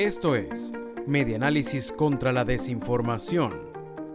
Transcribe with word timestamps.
Esto 0.00 0.34
es 0.34 0.72
Medianálisis 1.06 1.92
contra 1.92 2.32
la 2.32 2.46
Desinformación. 2.46 3.50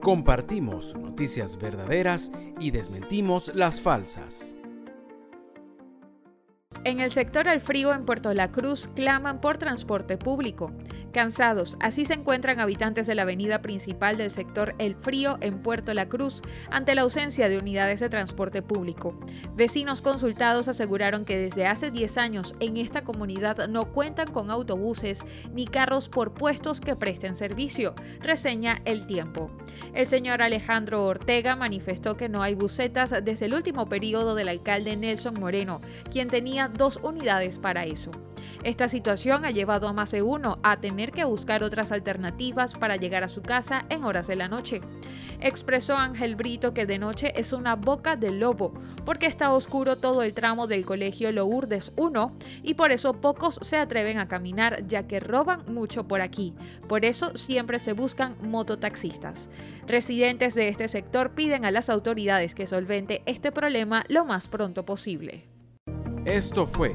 Compartimos 0.00 0.96
noticias 0.96 1.58
verdaderas 1.58 2.30
y 2.60 2.70
desmentimos 2.70 3.52
las 3.52 3.80
falsas. 3.80 4.54
En 6.84 7.00
el 7.00 7.10
sector 7.10 7.48
El 7.48 7.60
Frío 7.60 7.92
en 7.92 8.04
Puerto 8.04 8.32
La 8.32 8.52
Cruz 8.52 8.88
claman 8.94 9.40
por 9.40 9.58
transporte 9.58 10.16
público. 10.16 10.72
Cansados, 11.12 11.76
así 11.80 12.06
se 12.06 12.14
encuentran 12.14 12.58
habitantes 12.58 13.06
de 13.06 13.14
la 13.14 13.22
avenida 13.22 13.60
principal 13.60 14.16
del 14.16 14.30
sector 14.30 14.74
El 14.78 14.94
Frío 14.94 15.36
en 15.42 15.58
Puerto 15.58 15.92
La 15.92 16.08
Cruz 16.08 16.40
ante 16.70 16.94
la 16.94 17.02
ausencia 17.02 17.50
de 17.50 17.58
unidades 17.58 18.00
de 18.00 18.08
transporte 18.08 18.62
público. 18.62 19.14
Vecinos 19.54 20.00
consultados 20.00 20.68
aseguraron 20.68 21.26
que 21.26 21.36
desde 21.36 21.66
hace 21.66 21.90
10 21.90 22.16
años 22.16 22.54
en 22.60 22.78
esta 22.78 23.02
comunidad 23.02 23.68
no 23.68 23.92
cuentan 23.92 24.32
con 24.32 24.50
autobuses 24.50 25.22
ni 25.52 25.66
carros 25.66 26.08
por 26.08 26.32
puestos 26.32 26.80
que 26.80 26.96
presten 26.96 27.36
servicio, 27.36 27.94
reseña 28.20 28.80
El 28.86 29.06
Tiempo. 29.06 29.50
El 29.92 30.06
señor 30.06 30.40
Alejandro 30.40 31.04
Ortega 31.04 31.56
manifestó 31.56 32.16
que 32.16 32.30
no 32.30 32.42
hay 32.42 32.54
busetas 32.54 33.14
desde 33.22 33.46
el 33.46 33.54
último 33.54 33.86
periodo 33.86 34.34
del 34.34 34.48
alcalde 34.48 34.96
Nelson 34.96 35.38
Moreno, 35.38 35.82
quien 36.10 36.28
tenía 36.28 36.68
dos 36.68 36.98
unidades 37.02 37.58
para 37.58 37.84
eso. 37.84 38.10
Esta 38.64 38.88
situación 38.88 39.44
ha 39.44 39.50
llevado 39.50 39.88
a 39.88 39.92
más 39.92 40.10
de 40.10 40.22
uno 40.22 40.58
a 40.62 40.78
tener 40.80 41.12
que 41.12 41.24
buscar 41.24 41.62
otras 41.62 41.92
alternativas 41.92 42.74
para 42.74 42.96
llegar 42.96 43.24
a 43.24 43.28
su 43.28 43.42
casa 43.42 43.84
en 43.88 44.04
horas 44.04 44.26
de 44.26 44.36
la 44.36 44.48
noche. 44.48 44.80
Expresó 45.40 45.96
Ángel 45.96 46.36
Brito 46.36 46.72
que 46.72 46.86
de 46.86 46.98
noche 46.98 47.32
es 47.34 47.52
una 47.52 47.74
boca 47.74 48.14
del 48.14 48.38
lobo, 48.38 48.72
porque 49.04 49.26
está 49.26 49.52
oscuro 49.52 49.96
todo 49.96 50.22
el 50.22 50.34
tramo 50.34 50.68
del 50.68 50.86
colegio 50.86 51.32
Lourdes 51.32 51.92
1 51.96 52.32
y 52.62 52.74
por 52.74 52.92
eso 52.92 53.14
pocos 53.14 53.58
se 53.60 53.76
atreven 53.76 54.18
a 54.18 54.28
caminar 54.28 54.86
ya 54.86 55.08
que 55.08 55.18
roban 55.18 55.64
mucho 55.66 56.06
por 56.06 56.20
aquí. 56.20 56.54
Por 56.88 57.04
eso 57.04 57.36
siempre 57.36 57.80
se 57.80 57.92
buscan 57.92 58.36
mototaxistas. 58.48 59.48
Residentes 59.86 60.54
de 60.54 60.68
este 60.68 60.86
sector 60.88 61.32
piden 61.32 61.64
a 61.64 61.72
las 61.72 61.90
autoridades 61.90 62.54
que 62.54 62.68
solvente 62.68 63.22
este 63.26 63.50
problema 63.50 64.04
lo 64.08 64.24
más 64.24 64.46
pronto 64.46 64.84
posible. 64.84 65.48
Esto 66.24 66.66
fue 66.66 66.94